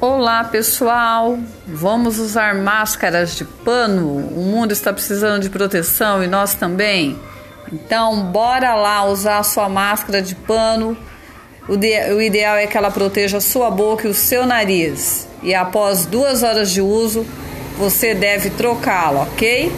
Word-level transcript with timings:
Olá 0.00 0.44
pessoal, 0.44 1.38
vamos 1.66 2.18
usar 2.18 2.54
máscaras 2.54 3.36
de 3.36 3.44
pano? 3.44 4.16
O 4.34 4.40
mundo 4.40 4.72
está 4.72 4.94
precisando 4.94 5.42
de 5.42 5.50
proteção 5.50 6.24
e 6.24 6.26
nós 6.26 6.54
também. 6.54 7.18
Então, 7.70 8.22
bora 8.32 8.74
lá 8.74 9.04
usar 9.04 9.36
a 9.36 9.42
sua 9.42 9.68
máscara 9.68 10.22
de 10.22 10.34
pano. 10.34 10.96
O, 11.68 11.76
de, 11.76 12.14
o 12.14 12.22
ideal 12.22 12.56
é 12.56 12.66
que 12.66 12.78
ela 12.78 12.90
proteja 12.90 13.36
a 13.36 13.40
sua 13.42 13.70
boca 13.70 14.08
e 14.08 14.10
o 14.10 14.14
seu 14.14 14.46
nariz. 14.46 15.28
E 15.42 15.54
após 15.54 16.06
duas 16.06 16.42
horas 16.42 16.70
de 16.70 16.80
uso, 16.80 17.26
você 17.76 18.14
deve 18.14 18.48
trocá-la, 18.48 19.24
ok? 19.24 19.70